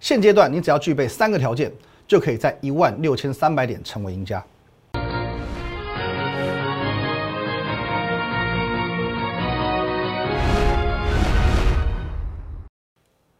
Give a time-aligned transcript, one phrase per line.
[0.00, 1.70] 现阶段你只要具备三个条件，
[2.08, 4.42] 就可以在一万六千三百点成为赢家。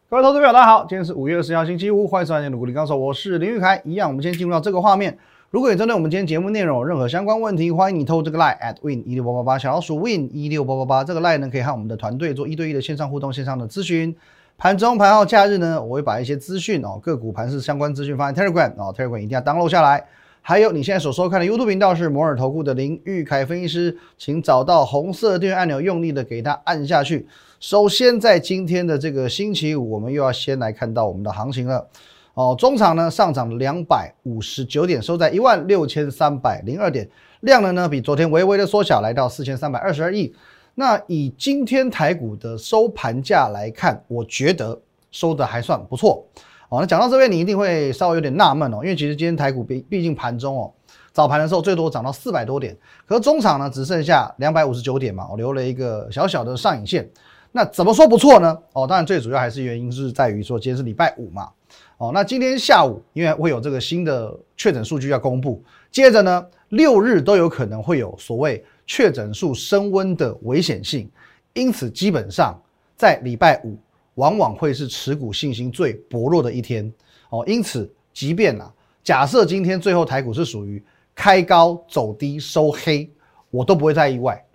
[0.07, 3.81] 各位投资朋友，大家好，今天是五月二十号星期五，欢迎收看今天的股林高手，我是林玉凯。
[3.83, 5.17] 一样，我们先进入到这个画面。
[5.49, 14.15] 如果你针对我们今天节目内容有任何相关问题，欢迎你透这个 Lie at win 一六八八八小老鼠 win 一六八八八这个 Lie 呢，可以和我们的团队做一对一的线上互动、线上的咨询。
[14.61, 20.05] 盘中、盘后、假日呢，我会把一些资讯哦，个股盘势相关资讯放在 Telegram 哦，Telegram 一定要 download 下来。
[20.39, 27.27] 还有你现在所收看的 YouTube 频道是摩尔投顾的林玉凯分析师，请找到红色订阅按钮，用力的给它按下去。
[27.59, 31.87] 首先，在今天的这个星期五，我们又要先来看到我们的行情了
[32.35, 32.55] 哦。
[32.55, 40.31] 中场呢上涨两百五十九点，收在一万六千三百零二点，量能呢比昨天微微的缩小，来到四千三百二十二亿。
[40.73, 44.79] 那以今天台股的收盘价来看，我觉得
[45.11, 46.25] 收的还算不错
[46.69, 46.79] 哦。
[46.79, 50.71] 那讲到这边，你一定会稍微有点纳闷哦，因为其实今天台股毕毕竟盘中哦，
[51.11, 57.07] 早盘的时候最多涨到四百多点，可是中场呢只剩下两百五十九点嘛，我留了一个小小的上影线。
[57.51, 58.57] 那怎么说不错呢？
[58.71, 61.49] 哦，当然最主要还是原因是在于说今天是礼拜五嘛。
[61.97, 68.63] 哦，那今天下午因为会有这个新的确诊数据要公布，接着呢六日都有可能会有所谓。
[68.93, 71.09] 确诊数升温的危险性，
[71.53, 72.61] 因此基本上
[72.97, 73.77] 在礼拜五
[74.15, 76.91] 往往会是持股信心最薄弱的一天
[77.29, 77.41] 哦。
[77.47, 78.69] 因此，即便啊，
[79.01, 80.83] 假设今天最后台股是属于
[81.15, 83.09] 开高走低收黑，
[83.49, 84.45] 我都不会太意外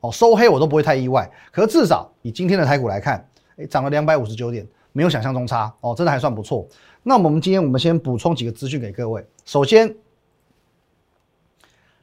[0.00, 0.12] 哦。
[0.12, 1.26] 收黑我都不会太意外。
[1.50, 6.68] 可是至少以今天的台股来看，哎，涨了两百五十九点，没有想象中差哦，真的还算不错。
[7.02, 9.24] 那我们今天我们先补充几个资讯给各位。
[9.46, 9.96] 首先。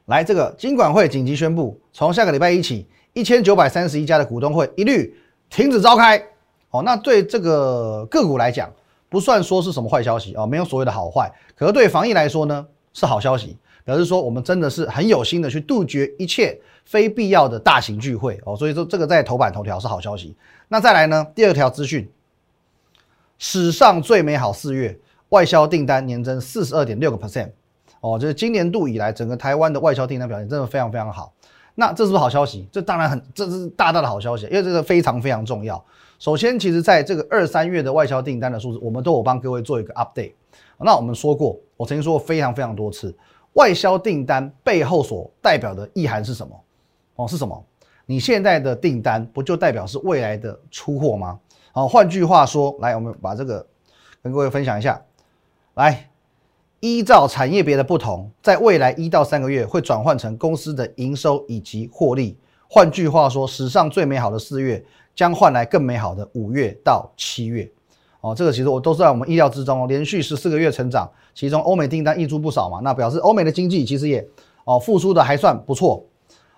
[0.06, 5.16] 来，这个金管会紧急宣布，从下个礼拜一起，一千九百三十一家的股东会一律
[5.48, 6.22] 停止召开。
[6.70, 8.70] 哦，那对这个个股来讲，
[9.08, 11.32] 不算说是什么坏消息哦，没有所谓的好坏。
[11.56, 18.54] 可是对防疫来说呢，是好消息，表示说我们真的是很有心的去杜绝一切非必要的大型聚会哦。
[18.54, 20.36] 所以说这个在头版头条是好消息。
[20.68, 22.10] 那再来呢，第二条资讯，
[23.38, 24.98] 史上最美好四月，
[25.30, 27.52] 外销订单年增四十二点六个 percent。
[28.04, 31.32] 哦，就是今年度以来，整个台湾的外销订单表现真的非常非常好。
[31.74, 32.68] 那这是不是好消息？
[32.70, 35.82] 这当然很，这是大大的好消息，因为这个非常非常重要。
[36.18, 40.34] 首先，其实在这个二三月的外销订单的数字，我们都有帮各位做一个 update。
[40.76, 43.16] 那我们说过，我曾经说过非常非常多次，
[43.54, 46.54] 外销订单背后所代表的意涵是什么？
[47.14, 47.64] 哦，是什么？
[48.04, 51.40] 你现在的订单不就代表是未来的出货吗？
[51.72, 53.66] 好，换句话说，来，我们把这个
[54.22, 55.00] 跟各位分享一下，
[55.72, 56.10] 来。
[56.84, 62.36] 依照产业别的不同，在未来一到三个月会转换成公司的营收以及获利。
[62.68, 64.84] 换句话说，史上最美好的四月
[65.14, 67.66] 将换来更美好的五月到七月。
[68.20, 69.88] 哦，这个其实我都是在我们意料之中。
[69.88, 74.22] 连续十四个月成长，其中欧美订单溢出不少嘛，那表示欧美的经济其实也
[74.64, 76.04] 哦复苏的还算不错。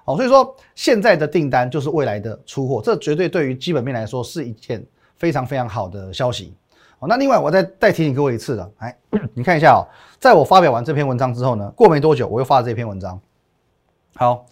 [0.06, 4.84] 哦，所以说现在的订单就是未来的出货，这绝对对于基本面来说是一件
[5.15, 6.53] 非常非常好的消息。
[6.98, 8.96] 哦，那另外我再再提醒各位一次的，哎，
[9.34, 9.84] 你看一下哦，
[10.18, 13.20] 在我发表完这篇文章之后呢，过没多久我又发了这篇文章。
[14.14, 14.46] 好，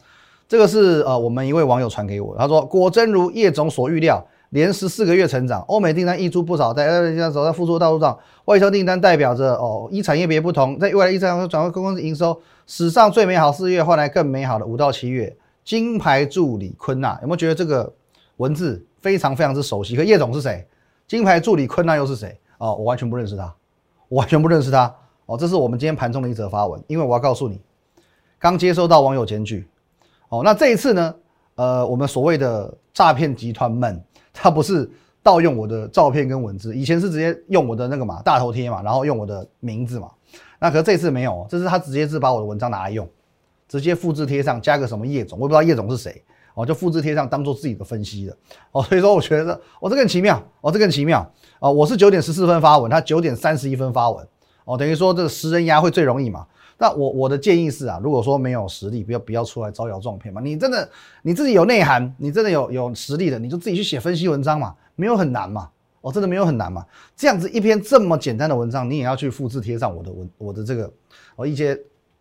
[0.47, 15.34] 这个是呃我们一位网友传给我，他说果真如叶总所预料，连十四个月成长，欧美订单溢出不少，在呃在走在复苏道路上，外销订单代表着哦，一产业别不同，在未来一三转换公司营收史上最美好四月换来更美好的五到七月。
[15.65, 17.91] 金牌助理坤纳有没有觉得这个
[18.37, 19.97] 文字非常非常之熟悉？
[19.97, 20.66] 可叶总是谁？
[21.15, 22.37] 金牌助理坤娜又是谁？
[22.59, 23.55] 哦，我完全不认识他，
[24.09, 24.93] 我完全不认识他。
[25.27, 27.61] 哦，这是我们今天盘中的一则发文，因为我要告诉你，
[28.37, 29.65] 刚接收到网友检举。
[30.29, 31.15] 哦，那这一次呢，
[31.55, 34.03] 呃，我们所谓的诈骗集团们，
[34.33, 34.91] 他不是
[35.23, 40.11] 盗用我的照片跟文字，以前是直接用我的那个嘛大头贴嘛，然后用我的名字嘛。
[40.59, 43.09] 那可是这次没有，这是他直接是把我的文章拿来用，
[43.69, 46.25] 直接复制贴上，加个什么叶总，我也不知道叶总是谁。
[46.54, 48.37] 哦，就复制贴上当做自己的分析的
[48.70, 51.28] 哦，所以说我觉得哦，这更奇妙哦，这更奇妙
[51.59, 51.70] 哦。
[51.72, 54.25] 我是九点十四分发文，他九点三十一分发文
[54.65, 56.47] 哦，等于说这个十人压会最容易嘛。
[56.78, 60.41] 那我我的建议是啊，如果说没有实力，不要不要出来招摇撞骗嘛。
[60.41, 60.89] 你真的
[61.22, 65.68] 你自己有内涵，你真的有有实力的，你就自己去写分析文章嘛，没有很难嘛。
[66.03, 66.84] 哦，真的没有很难嘛。
[67.16, 70.92] 这样子一篇这么简单的文章，你也要去复制贴上我的文我的这个
[71.34, 71.74] 哦一些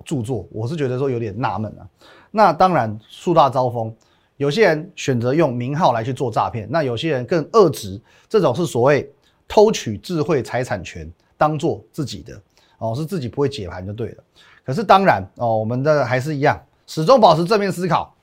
[0.03, 1.85] 著作，我是觉得说有点纳闷啊。
[2.31, 3.95] 那当然树大招风。
[4.37, 9.11] 有些人选择用名号来去做诈骗，那有些人更恶质，这种是所谓
[9.47, 12.41] 偷取智慧财产权当做自己的
[12.79, 14.23] 哦，是自己不会解盘就对了。
[14.65, 18.15] 可是当然哦，我们的还是一样，始终保持正面思考，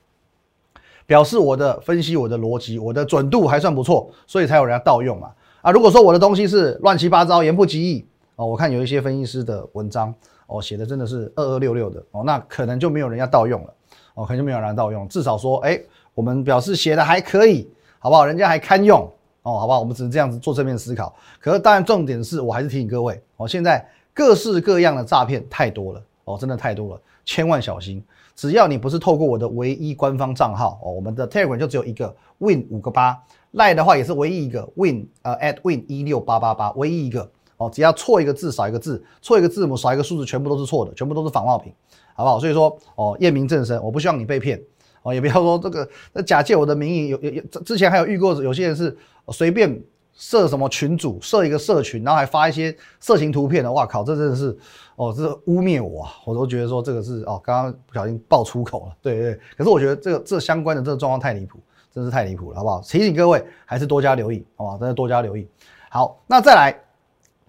[1.05, 5.31] 表示我的分析、我的逻辑、我的准度还算不错，所以才有人要盗用嘛。
[5.61, 8.05] 啊，如果说我的东西是乱七八糟、言不及义
[8.35, 10.13] 哦，我看有一些分析师的文章
[10.47, 13.73] 哦，写的真的是二二六六的哦，那可能就没有人要盗用了
[14.15, 15.79] 哦，可能就没有人盗用，至少说，哎，
[16.13, 17.69] 我们表示写的还可以，
[17.99, 18.25] 好不好？
[18.25, 19.01] 人家还堪用
[19.43, 19.79] 哦，好不好？
[19.79, 21.13] 我们只能这样子做正面思考。
[21.39, 28.03] 可是当然重点是我还是提醒各位哦，现在各式各样的诈骗太多了哦，真的太多了，千万小心。
[28.35, 33.21] 只要你不是透过我的唯一官方账号哦，我们的 Telegram 就只有一个 Win 五个八。
[33.51, 41.73] 赖的话也是唯一一个 win，呃，at win 一六八八八，唯一一个哦，只要错一个字少一个字，错一个字母少一个数字，全部都是错的，全部都是仿冒品，
[42.15, 42.39] 好不好？
[42.39, 44.57] 所以说哦，验明正身，我不希望你被骗
[45.03, 48.95] 哦，也不要说这个那假借我的名义，有有有之前还有遇过有些人是
[49.29, 49.81] 随便
[50.13, 54.57] 设什么群主，设一个社群，然后还发一些色情图片的，哇靠，这真的是
[54.95, 61.59] 哦，这是污蔑我啊，我都觉得说这个是哦，刚刚不小心爆粗口了，对对，可是我觉得这个这相关的这个状况太离谱。
[61.93, 62.79] 真是太离谱了，好不好？
[62.79, 64.77] 提醒各位还是多加留意，好不好？
[64.77, 65.45] 真的多加留意。
[65.89, 66.71] 好，那再来，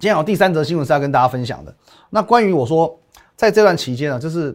[0.00, 1.72] 今天有第三则新闻是要跟大家分享的。
[2.10, 2.98] 那关于我说，
[3.36, 4.52] 在这段期间呢，就是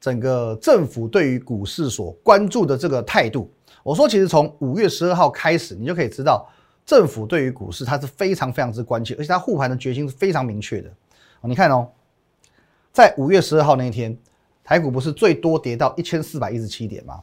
[0.00, 3.52] 整个政府对于股市所关注的这个态度。
[3.82, 6.48] 我说，其实从五月十二号开始，你就可以知道，
[6.84, 10.90] 政府对于股市它是非常非常之关切，而且它护盘的决心是非常明确的。
[11.42, 11.88] 你看哦，
[12.92, 14.16] 在五月十二号那一天，
[14.62, 17.22] 台股不是最多跌到一千四百一十七点吗？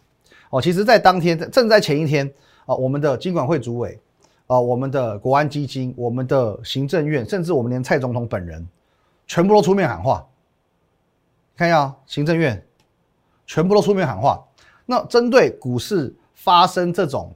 [0.49, 2.31] 哦，其实，在当天正在前一天
[2.65, 3.99] 啊，我们的金管会主委
[4.47, 8.67] 啊，我们的国安基金，我们的行政院，甚至我们连蔡总统本人，
[9.27, 10.25] 全部都出面喊话。
[11.55, 12.65] 看一下，行政院
[13.47, 14.39] 全部都出面喊话。
[14.85, 17.33] 那针对股市发生这种，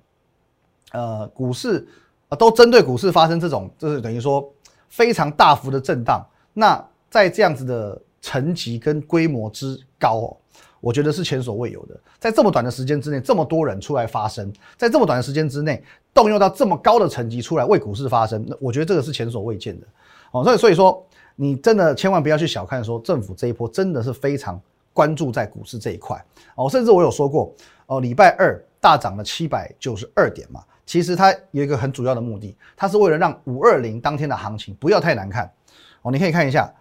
[0.92, 1.88] 呃，股市
[2.30, 4.48] 啊，都针对股市发生这种，就是等于说
[4.90, 6.24] 非常大幅的震荡。
[6.54, 6.80] 那
[7.10, 10.38] 在这样子的层级跟规模之高哦。
[10.80, 19.86] 我觉得是前所未有的，在这么短的时间之内，这么多人出来发声，在这么短的时间之内，动用到这么高的层级出来为股市发声，那我觉得这个是前所未见的
[20.31, 20.44] 哦。
[20.44, 21.06] 所以，所以说，
[21.36, 24.60] 你真的千万不要去小看说政府这一波真的是非常
[24.94, 26.24] 关注在股市这一块
[26.56, 26.70] 哦。
[26.70, 27.54] 甚至我有说过
[27.86, 35.52] 哦，礼拜二大涨了七百九十二点嘛，其实它有一个很主要的目的，它是为了让五二零当天的行情不要太难看
[36.02, 36.12] 哦。
[36.12, 36.74] 你可以看一下，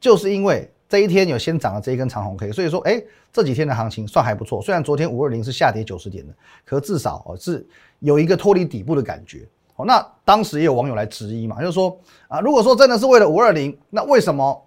[0.00, 0.70] 就是因为。
[0.88, 4.62] 这一天有先涨了这一根长红 K，所以说，哎，这几天的行情算还不错。
[4.62, 6.32] 虽然昨天五二零是下跌九十点的，
[6.64, 7.66] 可至少哦是
[7.98, 9.48] 有一个脱离底部的感觉。
[9.74, 11.98] 哦，那当时也有网友来质疑嘛，就是说
[12.28, 14.64] 啊，如果说真的是为了五二零，那为什么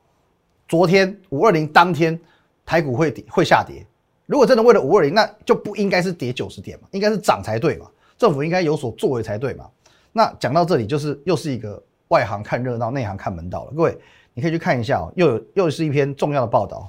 [0.67, 2.19] 昨天五二零当天
[2.69, 3.83] 台股会跌会下跌？
[4.27, 9.67] 如果真的为了五二零，那就不应该是跌九十点嘛，应该是涨才对嘛，政府应该有所作为才对嘛。
[10.11, 13.97] 那讲到这里，就是又是一个外行看热闹，内行看门道了，各位。
[14.35, 16.87] 你可以去看一下哦，又有又是一篇重要的报道。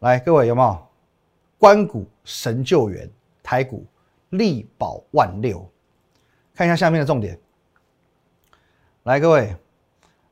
[0.00, 0.76] 来，各位有没有？
[1.56, 3.08] 关谷神救援，
[3.44, 3.86] 台股
[4.30, 5.64] 力保万六。
[6.52, 7.38] 看一下下面的重点。
[9.04, 9.54] 来，各位，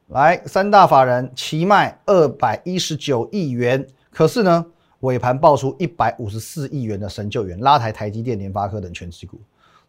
[0.08, 4.66] 来三大法人齐卖二百一十九亿元，可是呢，
[5.00, 9.40] 尾盘爆出一百五十四亿元的神救援，拉抬台积电、联发科等全持股，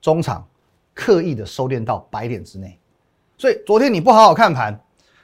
[0.02, 0.48] 中场
[0.94, 2.78] 刻意的收敛到百点之内。
[3.38, 4.80] 所以昨天你不好好看盘。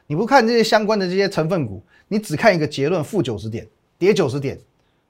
[0.09, 3.67] 你不看这些相关的这些成分股，你只看一个结论，负九十点，
[3.97, 4.57] 跌九十点，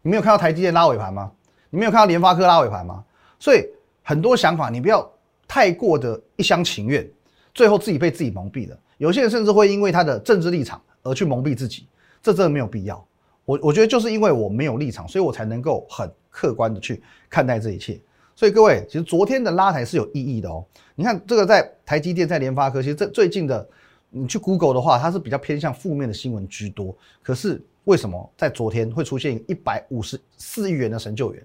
[0.01, 1.31] 你没有看到台积电拉尾盘吗？
[1.69, 3.03] 你没有看到联发科拉尾盘吗？
[3.37, 3.63] 所以
[4.01, 5.07] 很多想法你不要
[5.47, 7.07] 太过的一厢情愿，
[7.53, 8.75] 最后自己被自己蒙蔽了。
[8.97, 11.85] 有些人甚至会因为他的政治立场而去蒙蔽自己，
[12.23, 13.05] 这真的没有必要。
[13.47, 17.99] 我我觉得就是因为我没有立场，所以我才能够很客观的去看待这一切。
[18.35, 20.63] 所以各位，其实昨天的拉抬是有意义的哦。
[20.95, 23.67] 你看这个在台积电，在联发科，其实这最近的。
[24.09, 26.95] 你去 Google 的话，它是比较偏向负面的新闻居多。
[27.21, 31.43] 可是为什么在昨天会出现一百五十四亿元的神救援，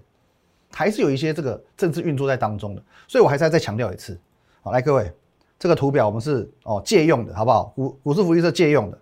[0.71, 2.81] 还是有一些这个政治运作在当中的？
[3.05, 4.17] 所以我还是要再强调一次。
[4.61, 5.11] 好，来各位，
[5.59, 7.65] 这个图表我们是哦借用的，好不好？
[7.75, 8.97] 股股市福利社借用的。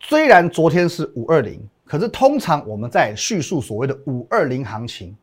[0.00, 5.16] 虽然昨天是五二零，可是通常我们在叙述所谓的五二零行情，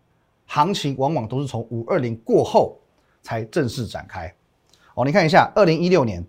[0.46, 2.78] 行情往往都是从五二零过后
[3.22, 4.34] 才正式展开。
[4.94, 6.26] 哦，你看一下，二零一六年。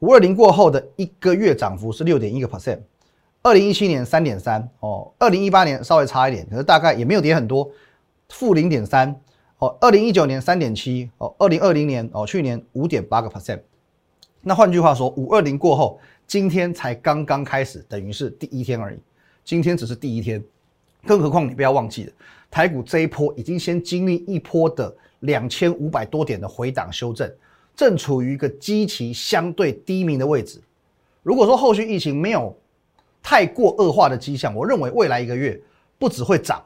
[0.00, 2.78] 五二零过后的一个月涨幅是六点一个 percent，
[3.42, 7.70] 二零一七年三点三哦，二零一八年稍微差一点，可是大概也没有跌很多，
[8.28, 9.18] 负零点三
[9.58, 13.60] 哦，二零一九年三点七哦，二零二零年哦，去年五点八个 percent。
[14.42, 18.98] 那换句话说，五二零过后，今天才刚刚开始，等于是第一天而已，
[19.44, 20.42] 今天只是第一天，
[21.06, 22.12] 更何况你不要忘记了，
[22.50, 27.30] 台股这一波已经先经历一波的两千五百多点的回档修正。
[27.76, 30.60] 正处于一个极其相对低迷的位置。
[31.24, 32.56] 如果说后续疫情没有
[33.20, 35.60] 太过恶化的迹象，我认为未来一个月
[35.98, 36.64] 不只会涨，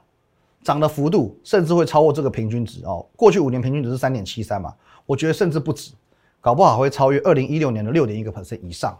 [0.62, 3.06] 涨的幅度甚至会超过这个平均值哦。
[3.16, 4.74] 过去五年平均值是三点七三嘛，
[5.06, 5.92] 我觉得甚至不止，
[6.42, 8.98] 搞不好会超越二零一六年的六点一个 percent 以上。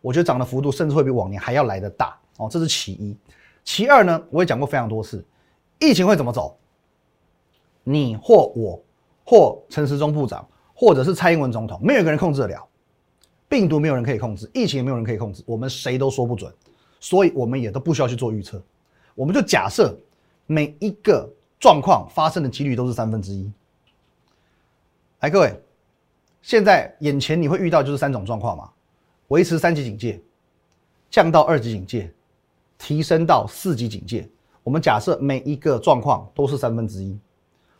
[0.00, 3.16] 我觉得涨的幅度甚至会比往年还要来得大哦，这是其一。
[3.64, 5.24] 其二呢，我也讲过非常多次，
[5.78, 6.56] 疫情会怎么走？
[7.84, 8.82] 你或我
[9.24, 12.66] 或陈时中部长，或者是蔡英文总统，没有一个人控制得了。
[13.48, 16.52] 病毒没有人可以控制，疫情也没有人可以控制，我们谁都说不准，
[17.00, 18.62] 所以我们也都不需要去做预测。
[19.14, 19.98] 我们就假设
[20.46, 21.28] 每一个
[21.58, 23.50] 状况发生的几率都是三分之一。
[25.20, 25.58] 来，各位，
[26.42, 28.70] 现在眼前你会遇到就是三种状况嘛？
[29.28, 30.20] 维持三级警戒，
[31.10, 32.10] 降到二级警戒，
[32.78, 34.28] 提升到四级警戒。
[34.62, 37.18] 我们假设每一个状况都是三分之一，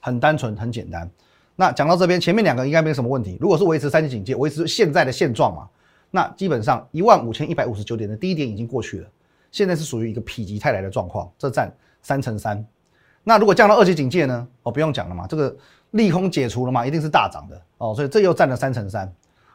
[0.00, 1.10] 很单纯，很简单。
[1.56, 3.38] 那讲到这边，前面两个应该没什么问题。
[3.40, 5.68] 如果是维持三级警戒，维持现在的现状嘛，
[6.10, 9.08] 那基本上一万五千一百五十九点的低点已经过去了，
[9.50, 12.64] 现在是属于一个否极泰来的状况，这占三成三。
[13.24, 14.46] 那如果降到二级警戒呢？
[14.64, 15.54] 哦，不用讲了嘛，这个
[15.92, 19.10] 利空解除了嘛，一定是大涨的哦，所以这又占了三成三。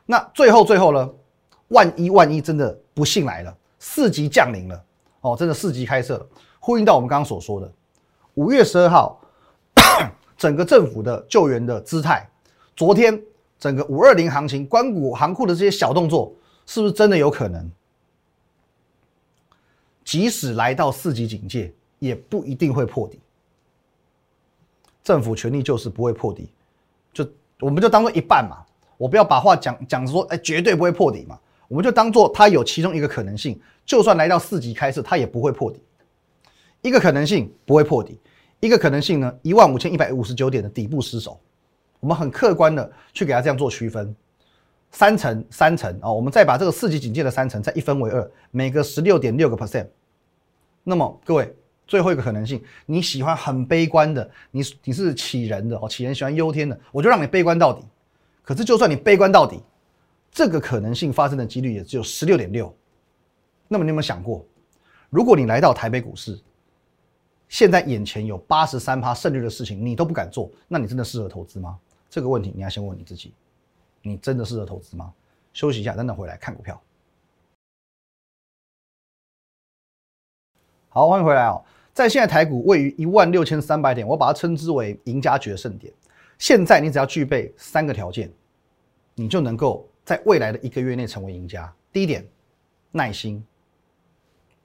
[0.05, 1.09] 那最后最后呢，
[1.73, 4.85] 万一万一真的不幸来了，四级降临了
[5.19, 6.25] 哦，真的四级开设了，
[6.59, 7.69] 呼应到我们刚刚所说的
[8.35, 9.19] 五月十二号。
[10.35, 12.27] 整个政府的救援的姿态，
[12.75, 13.17] 昨天
[13.57, 16.33] 整个五二零行情、关谷行库的这些小动作，
[16.65, 17.71] 是不是真的有可能？
[20.03, 23.21] 即使来到四级警戒，也不一定会破底。
[25.01, 26.49] 政府权力就是不会破底，
[27.13, 27.25] 就
[27.61, 28.65] 我们就当做一半嘛。
[28.97, 31.39] 我不要把话讲讲说，哎，绝对不会破底嘛。
[31.67, 35.81] 我们就当做它有其中一个可能性，就算来到四级开设，它也不会破底。
[36.81, 38.19] 一个可能性不会破底。
[38.59, 41.37] 一个可能性呢，一万五千一百五十九点的底部失守，
[41.99, 44.15] 我们很客观的去给它这样做区分，
[44.89, 49.87] 三层三层啊，我们再把这个四级警戒的三层再一分为二，每个十六点六个 percent。
[50.81, 51.53] 那么各位，
[51.85, 57.83] 最后一个可能性，你喜欢很悲观的，你你是杞人的哦，杞人喜欢忧天的，我就让你悲观到底。
[58.43, 59.59] 可是就算你悲观到底，
[60.33, 62.75] 这个可能性发生的几率也只有十六点六。
[63.67, 64.45] 那么你有没有想过，
[65.09, 66.37] 如果你来到台北股市？
[67.49, 71.77] 现在眼前有八十三趴胜率的事情，你都不敢做，那你真的适合投资吗？
[72.09, 73.31] 这个问题你要先问你自己，
[74.01, 75.13] 你真的适合投资吗？
[75.53, 76.81] 休息一下，等等回来看股票。
[80.89, 81.63] 好，欢迎回来哦。
[81.93, 85.93] 在现在台股位于一万六千三百点，我把它称之为赢家决胜点。
[86.39, 88.31] 现在你只要具备三个条件，
[89.13, 91.73] 你就能够在未来的一个月内成为赢家。
[91.91, 92.27] 第一点，
[92.91, 93.43] 耐心，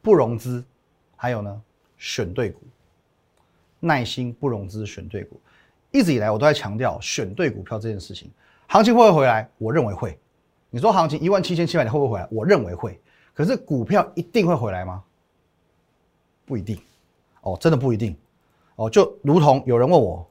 [0.02, 0.64] 不融资，
[1.16, 1.62] 还有呢，
[1.96, 2.60] 选对股。
[3.80, 5.40] 耐心不融资选对股，
[5.92, 8.28] 一直以来我都在强调选对股票这件事情。
[8.66, 9.48] 行情会不会回来？
[9.56, 10.18] 我认为会。
[10.70, 12.28] 你说行情一万七千七百点会不会回来？
[12.30, 13.00] 我认为会。
[13.32, 15.04] 可是股票一定会回来吗？
[16.44, 16.76] 不一定。
[17.42, 18.16] 哦，真的不一定。
[18.74, 20.28] 哦，就如同有人问我，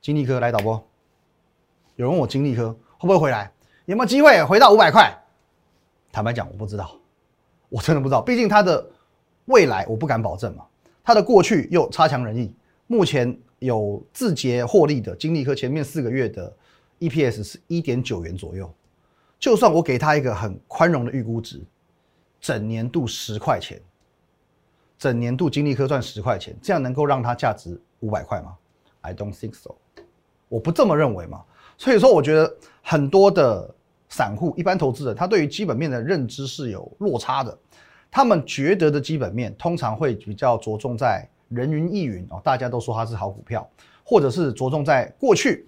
[0.00, 0.72] 金利科来导播，
[1.96, 3.50] 有人问我金利科会不会回来？
[3.86, 5.12] 有没有机会回到五百块？
[6.12, 6.92] 坦白讲，我不知道，
[7.68, 8.22] 我真的不知道。
[8.22, 8.88] 毕竟它的
[9.46, 10.64] 未来我不敢保证嘛。
[11.02, 12.54] 它的过去又差强人意，
[12.86, 16.54] 目前有字节获利的金立科前面四个月的
[17.00, 18.72] EPS 是一点九元左右，
[19.36, 21.60] 就算我给他一个很宽容的预估值，
[22.40, 23.82] 整年度十块钱，
[24.96, 28.56] 整年度金立科赚十块钱，这样能够让它价值五百块吗
[29.00, 29.74] ？I don't think so，
[30.48, 31.42] 我不这么认为嘛。
[31.82, 33.68] 所以说，我觉得很多的
[34.08, 37.58] 散户、一般投资人，他对于基本面的认知是有落差的。
[38.08, 43.68] 他们觉得的基本面通常会比较着重在人云亦云哦，大家都说它是好股票，
[44.04, 45.66] 或者是着重在过去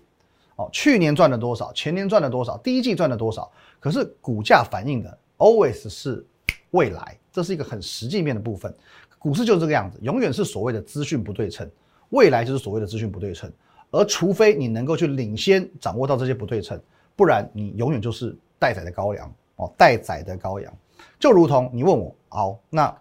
[0.55, 3.51] 哦，去年赚了多少，前年赚了多少，第一季赚了多少。
[3.81, 6.25] 可是股价反映的 always 是
[6.71, 8.73] 未来，这是一个很实际面的部分。
[9.19, 11.69] 股市就是这个样子，永远是所谓的资讯不对称，
[12.11, 13.51] 未来就是所谓的资讯不对称。
[13.95, 16.81] 而除非你能够去领先掌握到这些不对称，
[17.15, 20.73] 不然你永远就是待宰的羔羊哦，待宰的羔羊。
[21.19, 22.93] 就如同你问我，好，那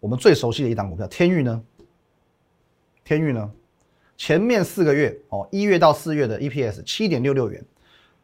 [0.00, 1.62] 我们最熟悉的一档股票天域呢？
[3.04, 3.50] 天域呢？
[4.16, 7.62] 前面四个月哦，一月到四月的 EPS 七点六六元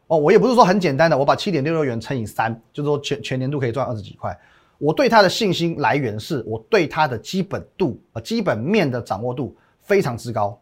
[0.07, 4.35] 哦，我也不是说很简单的，我把七点六六元乘以三，就是说全全年度可以赚二十几块。
[4.78, 10.60] 我对它的信心来源是我对它的基本度呃基本面的掌握度非常之高，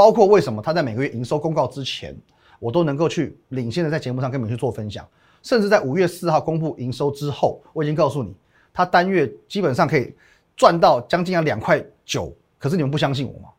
[0.00, 2.16] 包括为什么他在每个月营收公告之前，
[2.58, 5.06] 我都能够去领先的在节目上跟你们去做分享。
[5.42, 8.34] 甚至在五月四号公布营收之后，我已经告诉你，
[8.72, 10.14] 他单月基本上可以
[10.56, 12.34] 赚到将近要两块九。
[12.58, 13.50] 可是你们不相信我吗？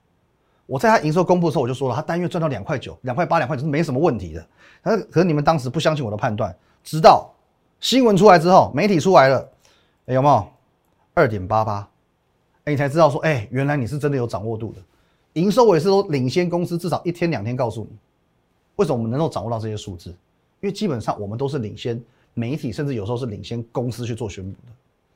[0.66, 4.44] 我在他营收公布的时候我就说了，他单月赚到两块九、两块八、两块九是没什么问题的。
[4.84, 6.52] 可是可是你们当时不相信我的判断，
[6.84, 7.32] 直到
[7.80, 9.48] 新闻出来之后，媒体出来了，
[10.08, 10.48] 哎有没有
[11.14, 11.88] 二点八八？
[12.64, 14.82] 哎你才知道说，哎原来你是真的有掌握度的。
[15.34, 17.98] 营收我也是都领先公司至少一天两天告诉你。
[18.76, 20.10] 为什么我们能够掌握到这些数字？
[20.60, 22.02] 因为基本上我们都是领先
[22.34, 24.74] 媒体，甚至有时候是领先公司去做宣布的，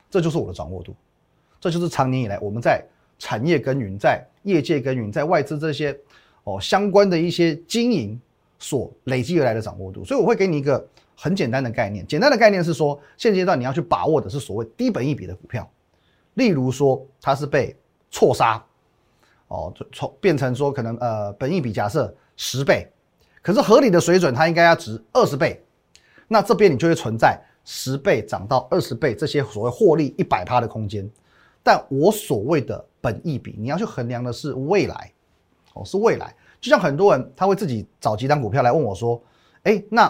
[0.10, 0.93] 这就是我的掌握度，
[1.60, 2.84] 这就是长年以来我们在
[3.17, 5.98] 产业耕耘、在业界耕耘、在外资这些
[6.43, 8.19] 哦相关的一些经营
[8.60, 10.03] 所累积而来的掌握度。
[10.03, 15.67] 所以我会给你一个很简单的概念，简单的概念是说，现阶段你要去把握的是所谓低本一比的股票，
[16.36, 17.75] 例如说它是被
[18.12, 18.63] 错杀。
[19.47, 22.91] 哦，从变成说可能呃，本益比假设十倍，
[23.43, 25.63] 可是合理的水准它应该要值二十倍，
[26.27, 31.07] 那这边你就会存在十倍涨到二十倍这些所谓获利一百趴的空间。
[31.61, 35.11] 但我所谓的本益比，你要去衡量的是未来，
[35.73, 36.35] 哦，是未来。
[36.59, 39.21] 就像很多人他会自己找几档股票来问我说，
[39.63, 40.05] 哎，那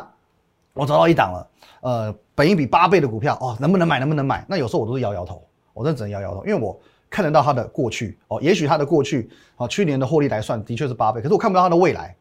[0.73, 1.49] 我找到一档了，
[1.81, 3.99] 呃，本益比八倍的股票，哦，能不能买？
[3.99, 4.45] 能不能买？
[4.47, 6.79] 那有时候我都是摇摇头，我真的只能摇摇头，因为我。
[7.09, 12.15] 看得到它的过去哦，也许它的过去啊，去年的获利来算的确是八倍，可是我看不到它的未来，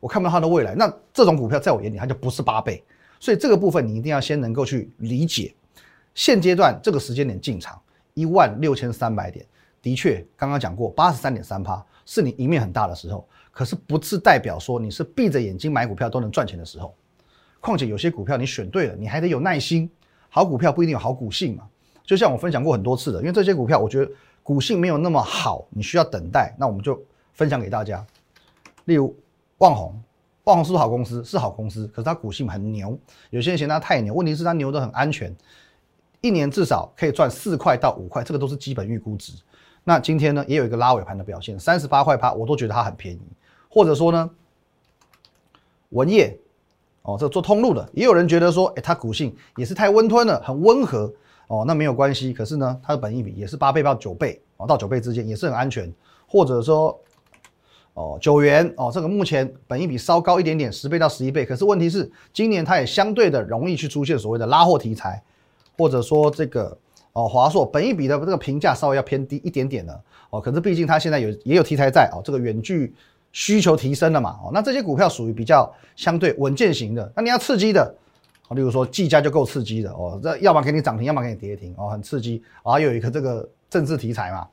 [0.00, 2.82] 我看不到它的未来，那这种股票在我眼里它就不是八倍，
[3.18, 5.54] 所以这个部分你一定要先能够去理解，
[6.14, 7.80] 现阶段这个时间点进场
[8.14, 9.44] 一万六千三百点，
[9.82, 16.94] 的确刚刚讲过八十三点三趴是你赢面很大的时候，可是不是代表说你是闭着眼睛买股票都能赚钱的时候，
[17.60, 19.90] 况且有些股票你选对了，你还得有耐心，
[20.28, 21.64] 好股票不一定有好股性嘛，
[22.06, 24.10] 就像我分享过很多次的，因为这些股票我觉得。
[24.46, 26.54] 股性没有那么好，你需要等待。
[26.56, 26.96] 那我们就
[27.32, 28.06] 分享给大家。
[28.84, 29.12] 例如
[29.58, 30.00] 旺宏，
[30.44, 31.24] 旺宏是好公司？
[31.24, 32.96] 是好公司，可是它股性很牛。
[33.30, 35.34] 有些人嫌它太牛，问题是它牛得很安全，
[36.20, 39.32] 一年至少可以赚四块到五块，这个都是基本预估值。
[39.82, 43.20] 那今天呢，也有一个拉尾盘的表现，三十八块八，我都觉得它很便宜。
[43.68, 44.30] 或者说呢，
[45.88, 46.38] 文业，
[47.02, 51.12] 哦，这做通路的，也有人觉得说，哎，它股性也是太温吞了，很温和。
[51.48, 52.32] 哦，那没有关系。
[52.32, 55.92] 可是呢，它的本益比也是八倍到九倍哦，到九倍之间也是很安全。
[56.28, 56.98] 或者说，
[57.94, 61.46] 哦，九元哦，这个目前本益比稍高一点点，十倍到十一倍。
[61.46, 65.22] 可是问题是，今年它也相对的容易去出现所谓的拉货题材，
[65.78, 66.76] 或者说这个
[67.12, 70.40] 哦，华硕本益比的这个评价稍微要偏低一点点了哦。
[70.40, 72.92] 可是毕竟它现在有也有题材在哦，这个远距
[73.30, 77.12] 需求提升了嘛哦，那这些股票属于比较相对稳健型的。
[77.14, 77.94] 那你要刺激的。
[78.48, 82.42] 啊，例如说技嘉就够刺激的哦，这要么给你涨停，要么给你跌停哦，很刺激。
[82.62, 84.46] 啊，有一个这个政治题材嘛，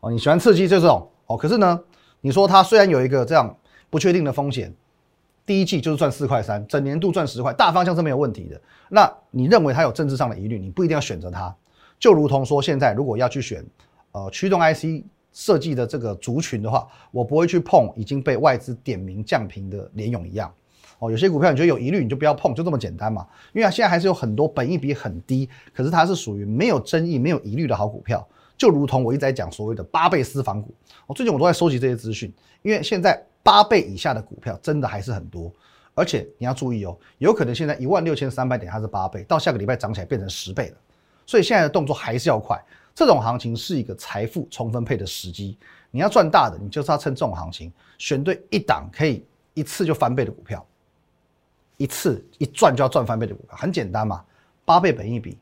[0.00, 1.36] 哦，你喜欢刺激就这种哦。
[1.36, 1.80] 可是呢，
[2.20, 3.54] 你说它虽然有一个这样
[3.90, 4.72] 不确定的风险，
[5.44, 8.60] 第一季就是赚四块三，整年度赚十块，大方向是没有问题的。
[8.88, 11.54] 那你认为它有政治上的疑虑，你不一定要选择它。
[11.98, 13.64] 就如同说现在如果要去选
[14.12, 20.52] 呃驱动 IC 设计的这个族群的话，我不会去碰已经被外资点名降频的联勇一样。
[21.02, 23.26] 哦，有些股票你觉得有疑虑，你就不要碰，就这么简单嘛。
[23.52, 28.24] 因为它现在还是有很多本益比很低，可是它是属于没有争议、没有疑虑的好股票。
[28.56, 30.72] 就如同我一直在讲所谓的八倍私房股，
[31.08, 32.32] 我最近我都在收集这些资讯。
[32.62, 35.52] 因为现在八倍以下的股票真的还是很多，
[35.92, 40.76] 而且你要注意哦，有可能现在一万六千三百点它是八倍，到下个礼拜涨起来变成十倍了。
[41.26, 42.56] 所以现在的动作还是要快。
[42.94, 45.58] 这种行情是一个财富重分配的时机，
[45.90, 50.64] 你要赚大的，你就是要趁这种行情选对一档可以一次就翻倍的股票。
[51.76, 54.24] 一次一赚就要赚翻倍的股票，很简单嘛，
[54.64, 55.38] 八倍本一比，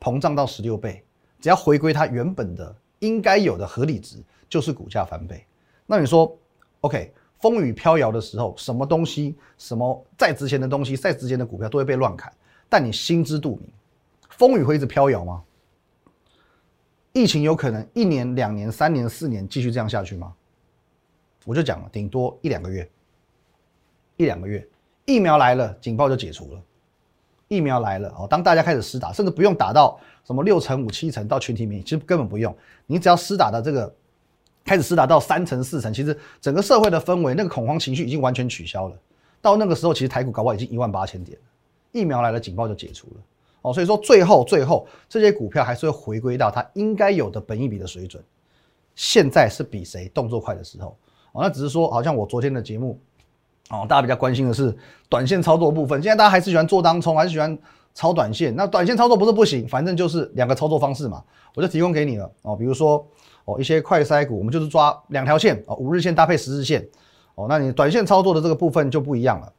[0.00, 1.04] 膨胀到十六倍，
[1.40, 5.44] 只要回归它原本的应该有的合理值，就是股价翻倍。
[5.86, 6.34] 那你说
[6.80, 12.32] ，OK，风雨飘摇的时候，什么东西，什么再值钱的东西，再值钱的股票都会被乱砍。
[12.68, 13.70] 但你心知肚明，
[14.30, 15.42] 风雨会一直飘摇吗？
[17.12, 20.32] 疫情有可能一年、两年、三年、四年继续这样下去吗？
[21.44, 22.90] 我就讲了，顶多一两个月，
[24.16, 24.66] 一两个月。
[25.04, 26.60] 疫苗来了，警报就解除了。
[27.48, 32.56] 疫苗来了哦，当大家开始施打，甚至不用打到什么六成五、七成到群体免疫，其实根本不用。
[32.86, 33.94] 你只要施打的这个
[34.64, 38.96] 开始施打到三成、四成，其实整个社会的氛围、那个恐慌情绪已经完全取消了。
[39.42, 41.36] 到那个时候，其实台股搞不好已经一万八千点。
[41.90, 43.16] 疫苗来了，警报就解除了
[43.60, 43.74] 哦。
[43.74, 48.24] 所以说，最后最后这些股票还是会回归到它应该有的本益比的水准。
[48.94, 50.96] 现在是比谁动作快的时候
[51.32, 51.42] 哦。
[51.42, 52.98] 那只是说，好像我昨天的节目。
[53.70, 54.76] 哦，大家比较关心的是
[55.08, 56.02] 短线操作部分。
[56.02, 57.56] 现在大家还是喜欢做当冲，还是喜欢
[57.94, 58.54] 炒短线？
[58.54, 61.22] 那短线操作不是不行，反正就是两个操作方式嘛，
[61.54, 62.30] 我就提供给你了。
[62.42, 63.06] 哦，比如说
[63.46, 66.86] 哦一些快筛股，我们就是抓两条线哦，五日线搭配十日线。
[67.34, 69.52] 哦，那你短线操作的这个部分就不一样了。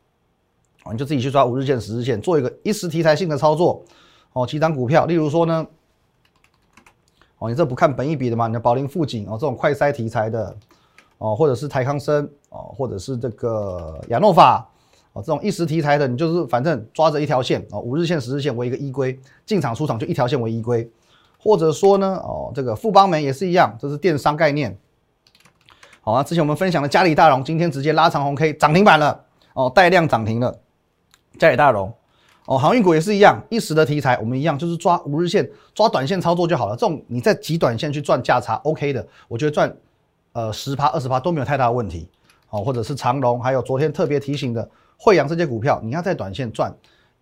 [0.83, 3.83] 哦，你就自己去抓五日线、十日线，做一个一时题材性的操作。
[4.33, 5.65] 哦，几张股票，例如说呢，
[7.39, 8.47] 哦，你这不看本益比的嘛？
[8.47, 10.55] 你的宝林富锦哦，这种快筛题材的。
[11.17, 14.67] 哦，或者是台康生哦，或者是这个亚诺法
[15.13, 20.89] 哦，这种一时题材的，你就是反正抓着一条线哦，五日线、十日线为一个依归，进场出场就一条线为依归，
[21.37, 24.77] 或者说呢，哦，这个富邦门也是一样，这是电商概念。
[26.01, 29.23] 好啊，之前我们分享的嘉里大荣，今天直接拉长红 K 涨停板了
[29.53, 30.59] 哦，带量涨停了，
[31.37, 31.93] 嘉里大荣。
[32.45, 36.75] 哦，航运股也是一样，一时的题材，我们一样就是抓五日线、抓短线操作就好了。
[36.75, 39.73] 这种你在极短线去赚价差，OK 的，我觉得赚
[40.33, 42.09] 呃十趴、二十趴都没有太大的问题。
[42.49, 46.71] 哦，或者是长隆，还有昨天特别提醒的惠阳这些股票，你要在短线赚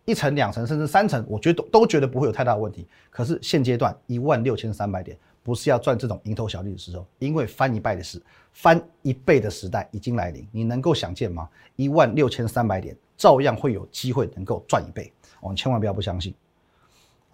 [0.04, 2.86] 一成、两成，甚至三成，我觉得都都觉得不会有太大的问题。
[3.10, 8.22] 可是现阶段一万六千三百点，不是要赚这种蝇头小利的时候，因为翻一倍的时，
[8.52, 11.48] 翻一倍的时代已经来临，你能够想见吗？
[11.78, 12.98] 一万六千三百点。
[13.18, 16.34] 照样会有机会能够赚一倍哦，你千万不要不相信，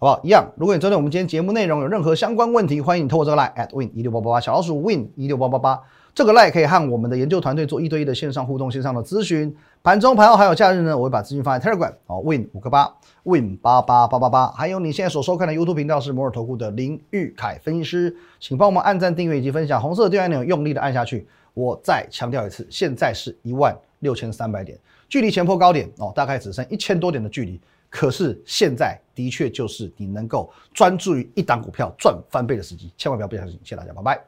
[0.00, 0.20] 好不好？
[0.22, 5.82] 一样，如果你针对我们今天节目内容有任何相关问题，欢迎你透过这个 line at win 一六八八八小老鼠 win 一六八八八
[6.14, 9.52] 这个 line 可以和我们的研究团队做一对一的线上互动、线上的咨询。
[9.82, 12.88] 盘中、盘后还有假日呢，我会把资讯放在 Telegram 哦，win 五个八
[13.24, 14.46] win 八八八八八。
[14.52, 21.26] 还有你现在所收看的 YouTube 频道是摩尔投顾的林玉凯分析师，请帮我们按赞、订阅以及分享，红色的订阅按钮用力的按下去。
[21.54, 24.78] 我再强调一次，现在是一万六千三百点。
[25.08, 27.60] 距离前坡高点哦，大概只剩一千多点的距离。
[27.90, 33.58] 可是现在的确就是你能够专注于一档股票赚翻倍的时机，千万不要不相信。
[33.64, 34.24] 谢谢大家，拜拜。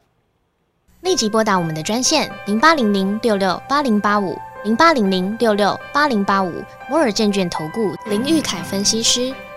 [1.03, 6.53] 立即拨打我们的专线零八零零六六八零八五零八零零六六八零八五
[6.89, 9.35] 摩尔证券投顾林玉凯分析师。